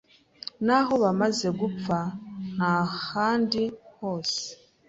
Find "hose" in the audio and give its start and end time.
3.97-4.43